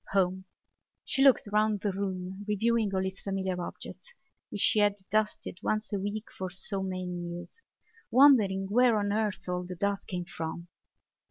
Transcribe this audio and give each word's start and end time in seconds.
Home! 0.13 0.45
She 1.05 1.23
looked 1.23 1.45
round 1.51 1.81
the 1.81 1.91
room, 1.91 2.43
reviewing 2.47 2.91
all 2.95 3.05
its 3.05 3.21
familiar 3.21 3.61
objects 3.61 4.15
which 4.49 4.59
she 4.61 4.79
had 4.79 4.95
dusted 5.11 5.59
once 5.61 5.93
a 5.93 5.99
week 5.99 6.31
for 6.31 6.49
so 6.49 6.81
many 6.81 7.05
years, 7.05 7.49
wondering 8.09 8.65
where 8.67 8.97
on 8.97 9.13
earth 9.13 9.47
all 9.47 9.63
the 9.63 9.75
dust 9.75 10.07
came 10.07 10.25
from. 10.25 10.69